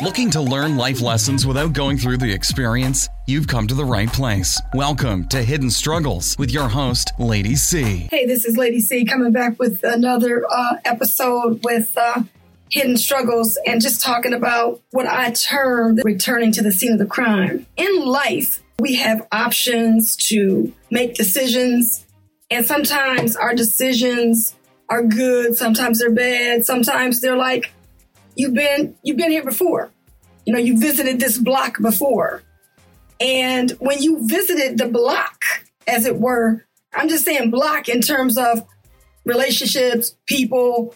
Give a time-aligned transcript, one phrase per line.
[0.00, 3.08] Looking to learn life lessons without going through the experience?
[3.26, 4.60] You've come to the right place.
[4.72, 8.06] Welcome to Hidden Struggles with your host, Lady C.
[8.08, 12.22] Hey, this is Lady C coming back with another uh, episode with uh,
[12.70, 17.06] Hidden Struggles and just talking about what I term returning to the scene of the
[17.06, 17.66] crime.
[17.76, 22.06] In life, we have options to make decisions,
[22.52, 24.54] and sometimes our decisions
[24.88, 27.72] are good, sometimes they're bad, sometimes they're like,
[28.38, 29.90] you've been you've been here before.
[30.46, 32.42] You know, you visited this block before.
[33.20, 35.42] And when you visited the block,
[35.86, 36.64] as it were,
[36.94, 38.64] I'm just saying block in terms of
[39.24, 40.94] relationships, people,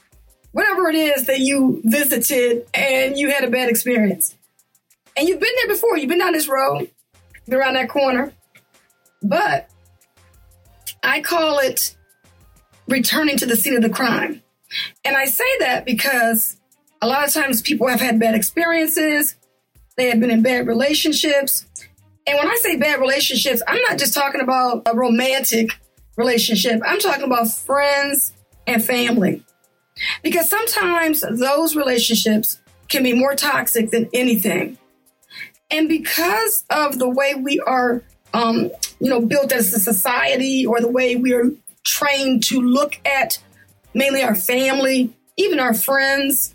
[0.52, 4.37] whatever it is that you visited and you had a bad experience.
[5.16, 5.98] And you've been there before.
[5.98, 6.90] You've been down this road,
[7.51, 8.32] around that corner.
[9.20, 9.68] But
[11.02, 11.96] I call it
[12.88, 14.43] returning to the scene of the crime.
[15.04, 16.56] And I say that because
[17.02, 19.34] a lot of times people have had bad experiences,
[19.97, 21.66] they have been in bad relationships.
[22.26, 25.71] And when I say bad relationships, I'm not just talking about a romantic
[26.16, 28.32] relationship, I'm talking about friends
[28.68, 29.43] and family.
[30.23, 34.79] Because sometimes those relationships can be more toxic than anything.
[35.71, 40.80] And because of the way we are, um, you know, built as a society or
[40.80, 41.51] the way we are
[41.85, 43.43] trained to look at
[43.93, 46.54] mainly our family, even our friends,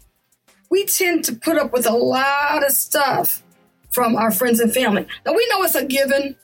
[0.70, 3.44] we tend to put up with a lot of stuff
[3.90, 5.08] from our friends and family.
[5.26, 6.36] Now, we know it's a given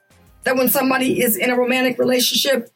[0.43, 2.69] that when somebody is in a romantic relationship,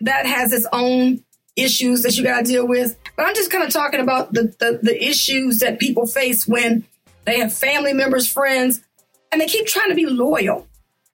[0.00, 1.24] that has its own
[1.56, 2.96] issues that you got to deal with.
[3.16, 6.84] But I'm just kind of talking about the, the, the issues that people face when
[7.24, 8.80] they have family members, friends,
[9.32, 10.66] and they keep trying to be loyal.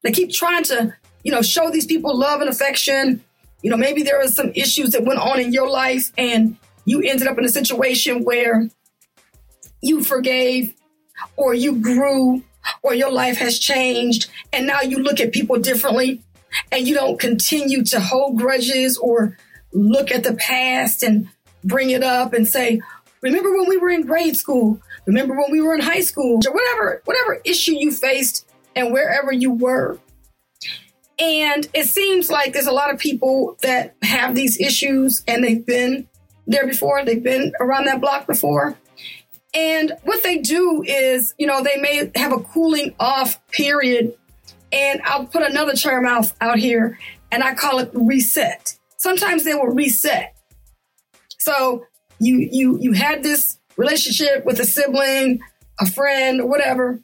[0.02, 3.24] They keep trying to, you know, show these people love and affection.
[3.62, 7.00] You know, maybe there are some issues that went on in your life and you
[7.00, 8.68] ended up in a situation where
[9.84, 10.74] you forgave
[11.36, 12.42] or you grew
[12.82, 16.22] or your life has changed and now you look at people differently
[16.72, 19.36] and you don't continue to hold grudges or
[19.72, 21.28] look at the past and
[21.62, 22.80] bring it up and say,
[23.20, 24.80] remember when we were in grade school?
[25.06, 26.40] Remember when we were in high school?
[26.46, 29.98] Or whatever, whatever issue you faced and wherever you were.
[31.18, 35.64] And it seems like there's a lot of people that have these issues and they've
[35.64, 36.08] been
[36.46, 38.76] there before, they've been around that block before.
[39.54, 44.14] And what they do is, you know, they may have a cooling off period.
[44.72, 46.98] And I'll put another term out, out here
[47.30, 48.78] and I call it reset.
[48.96, 50.34] Sometimes they will reset.
[51.38, 51.86] So
[52.20, 55.40] you you you had this relationship with a sibling,
[55.80, 57.00] a friend, whatever.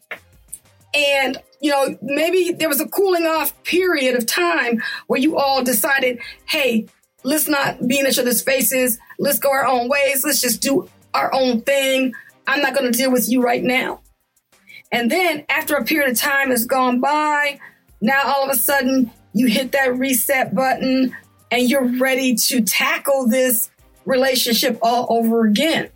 [0.95, 5.63] And you know, maybe there was a cooling off period of time where you all
[5.63, 6.87] decided, hey,
[7.23, 8.99] let's not be in each other's faces.
[9.19, 10.25] Let's go our own ways.
[10.25, 12.15] Let's just do our own thing.
[12.47, 14.01] I'm not going to deal with you right now.
[14.93, 17.61] And then after a period of time has gone by,
[18.01, 21.15] now all of a sudden you hit that reset button
[21.51, 23.71] and you're ready to tackle this
[24.05, 25.91] relationship all over again.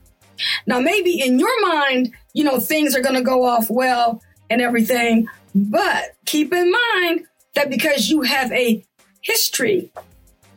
[0.67, 4.61] Now, maybe in your mind, you know, things are going to go off well and
[4.61, 8.85] everything, but keep in mind that because you have a
[9.21, 9.93] history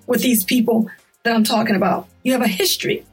[0.08, 0.90] with these people
[1.24, 3.06] that I'm talking about, you have a history.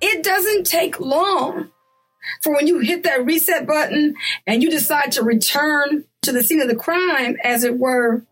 [0.00, 1.70] It doesn't take long
[2.42, 4.14] for when you hit that reset button
[4.46, 8.24] and you decide to return to the scene of the crime, as it were,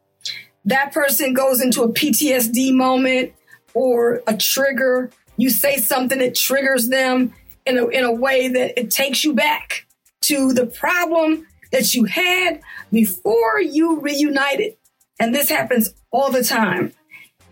[0.64, 3.32] that person goes into a PTSD moment
[3.72, 5.10] or a trigger.
[5.36, 7.34] You say something that triggers them
[7.66, 9.86] in a, in a way that it takes you back
[10.22, 12.60] to the problem that you had
[12.92, 14.76] before you reunited.
[15.20, 16.92] And this happens all the time.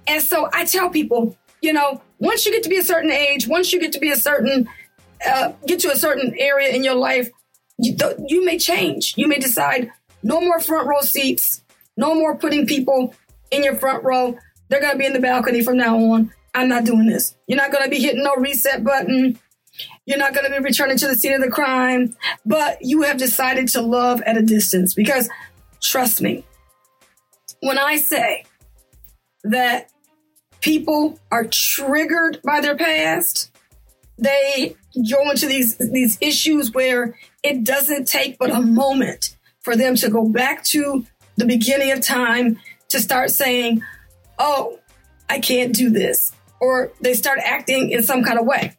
[0.06, 3.48] And so I tell people, you know, once you get to be a certain age,
[3.48, 4.68] once you get to be a certain
[5.26, 7.30] uh, get to a certain area in your life,
[7.78, 9.14] you, th- you may change.
[9.16, 9.90] You may decide
[10.22, 11.62] no more front row seats,
[11.96, 13.14] no more putting people
[13.50, 14.36] in your front row.
[14.68, 16.32] They're going to be in the balcony from now on.
[16.54, 17.36] I'm not doing this.
[17.46, 19.38] You're not going to be hitting no reset button.
[20.04, 22.14] You're not going to be returning to the scene of the crime,
[22.44, 25.28] but you have decided to love at a distance because
[25.80, 26.44] trust me,
[27.60, 28.44] when I say
[29.44, 29.91] that
[30.62, 33.50] people are triggered by their past,
[34.16, 34.76] they
[35.10, 40.08] go into these these issues where it doesn't take but a moment for them to
[40.08, 41.04] go back to
[41.36, 43.82] the beginning of time to start saying,
[44.38, 44.78] "Oh,
[45.28, 48.76] I can't do this," or they start acting in some kind of way.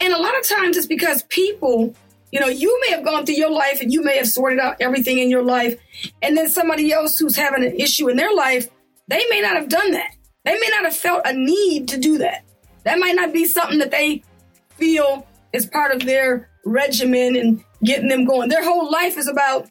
[0.00, 1.94] And a lot of times it's because people,
[2.32, 4.76] you know, you may have gone through your life and you may have sorted out
[4.80, 5.78] everything in your life,
[6.20, 8.68] and then somebody else who's having an issue in their life,
[9.08, 10.13] they may not have done that.
[10.44, 12.44] They may not have felt a need to do that.
[12.84, 14.22] That might not be something that they
[14.70, 18.48] feel is part of their regimen and getting them going.
[18.48, 19.68] Their whole life is about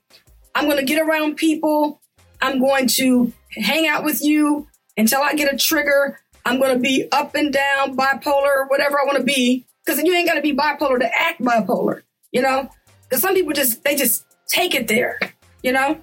[0.55, 2.01] I'm going to get around people.
[2.41, 4.67] I'm going to hang out with you
[4.97, 6.19] until I get a trigger.
[6.45, 9.65] I'm going to be up and down, bipolar, whatever I want to be.
[9.85, 12.69] Because you ain't got to be bipolar to act bipolar, you know?
[13.03, 15.19] Because some people just, they just take it there,
[15.61, 15.99] you know?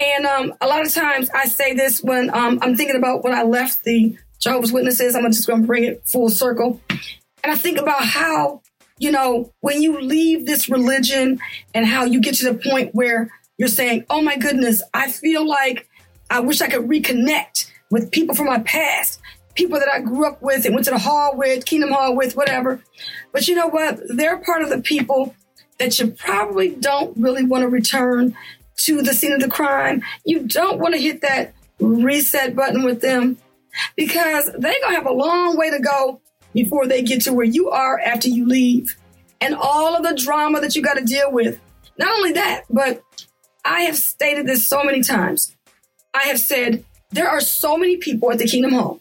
[0.00, 3.34] And um, a lot of times I say this when um, I'm thinking about when
[3.34, 5.14] I left the Jehovah's Witnesses.
[5.14, 6.80] I'm just going to bring it full circle.
[7.44, 8.62] And I think about how,
[8.98, 11.38] you know, when you leave this religion
[11.74, 15.46] and how you get to the point where you're saying, oh my goodness, I feel
[15.46, 15.86] like
[16.30, 19.20] I wish I could reconnect with people from my past,
[19.54, 22.36] people that I grew up with and went to the hall with, Kingdom Hall with,
[22.36, 22.82] whatever.
[23.32, 24.00] But you know what?
[24.08, 25.34] They're part of the people
[25.78, 28.36] that you probably don't really want to return
[28.80, 30.02] to the scene of the crime.
[30.24, 33.38] You don't want to hit that reset button with them
[33.96, 36.20] because they're going to have a long way to go
[36.52, 38.96] before they get to where you are after you leave.
[39.40, 41.58] And all of the drama that you got to deal with.
[41.98, 43.02] Not only that, but
[43.64, 45.56] I have stated this so many times.
[46.12, 49.00] I have said there are so many people at the Kingdom Hall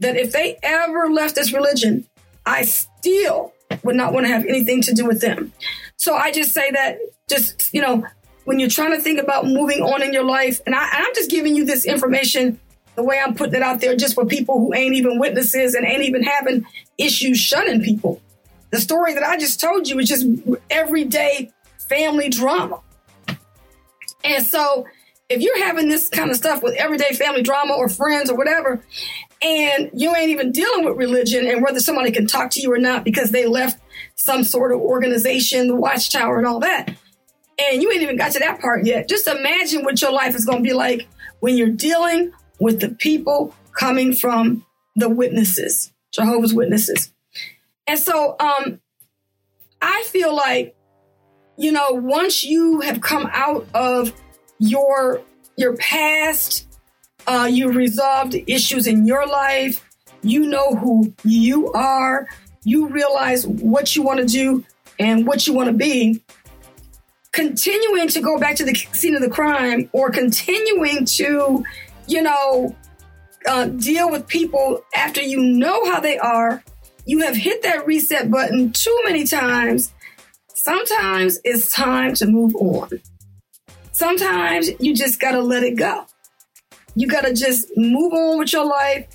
[0.00, 2.06] that if they ever left this religion,
[2.46, 5.52] I still would not want to have anything to do with them.
[5.96, 6.98] So I just say that
[7.28, 8.04] just, you know,
[8.44, 11.30] when you're trying to think about moving on in your life, and, I, am just
[11.30, 12.60] giving you this information
[12.94, 15.84] the way I'm putting it out there just for people who ain't even witnesses and
[15.84, 16.66] ain't even having
[16.98, 18.20] issues shunning people.
[18.70, 20.26] The story that I just told you is just
[20.70, 21.52] everyday
[21.88, 22.80] family drama.
[24.24, 24.86] And so
[25.28, 28.82] if you're having this kind of stuff with everyday family drama or friends or whatever,
[29.42, 32.78] and you ain't even dealing with religion and whether somebody can talk to you or
[32.78, 33.80] not because they left
[34.14, 36.94] some sort of organization, the Watchtower and all that,
[37.72, 40.44] and you ain't even got to that part yet, just imagine what your life is
[40.44, 41.06] going to be like
[41.40, 44.64] when you're dealing with the people coming from
[44.96, 47.12] the witnesses, Jehovah's Witnesses.
[47.86, 48.80] And so um,
[49.82, 50.74] I feel like,
[51.56, 54.12] you know, once you have come out of
[54.58, 55.20] your
[55.56, 56.66] your past,
[57.26, 59.84] uh, you resolved issues in your life,
[60.22, 62.26] you know who you are,
[62.64, 64.64] you realize what you want to do
[64.98, 66.22] and what you want to be,
[67.34, 71.62] continuing to go back to the scene of the crime or continuing to
[72.06, 72.74] you know,
[73.46, 76.62] uh, deal with people after you know how they are.
[77.06, 79.92] You have hit that reset button too many times.
[80.48, 82.88] Sometimes it's time to move on.
[83.92, 86.06] Sometimes you just got to let it go.
[86.94, 89.06] You got to just move on with your life,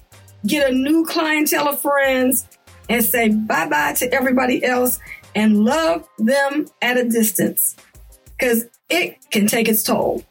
[0.45, 2.48] get a new clientele of friends,
[2.88, 5.00] and say bye bye to everybody else
[5.36, 7.75] and love them at a distance
[8.40, 10.24] because it can take its toll.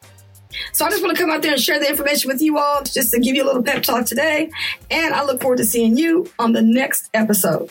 [0.72, 2.82] So I just want to come out there and share the information with you all
[2.82, 4.50] just to give you a little pep talk today.
[4.90, 7.70] And I look forward to seeing you on the next episode.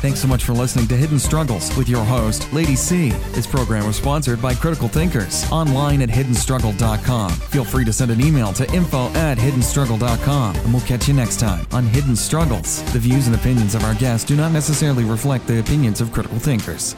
[0.00, 3.10] Thanks so much for listening to Hidden Struggles with your host, Lady C.
[3.32, 7.32] This program was sponsored by Critical Thinkers online at hiddenstruggle.com.
[7.32, 11.40] Feel free to send an email to info at hiddenstruggle.com and we'll catch you next
[11.40, 12.80] time on Hidden Struggles.
[12.92, 16.38] The views and opinions of our guests do not necessarily reflect the opinions of Critical
[16.38, 16.94] Thinkers.